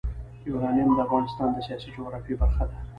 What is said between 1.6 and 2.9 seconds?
سیاسي جغرافیه برخه ده.